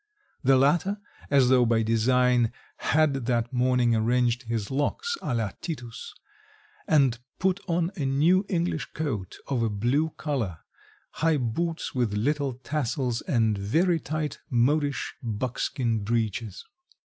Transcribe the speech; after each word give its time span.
The 0.43 0.57
latter, 0.57 0.97
as 1.29 1.49
though 1.49 1.63
by 1.63 1.83
design, 1.83 2.51
had 2.77 3.27
that 3.27 3.53
morning 3.53 3.95
arranged 3.95 4.41
his 4.49 4.71
locks 4.71 5.15
à 5.21 5.35
la 5.37 5.51
Titus, 5.61 6.15
and 6.87 7.19
put 7.37 7.59
on 7.67 7.91
a 7.95 8.03
new 8.07 8.43
English 8.49 8.93
coat 8.93 9.37
of 9.45 9.61
a 9.61 9.69
blue 9.69 10.09
colour, 10.17 10.61
high 11.11 11.37
boots 11.37 11.93
with 11.93 12.13
little 12.15 12.53
tassels 12.53 13.21
and 13.21 13.55
very 13.55 13.99
tight 13.99 14.39
modish 14.49 15.13
buckskin 15.21 16.03
breeches. 16.03 16.65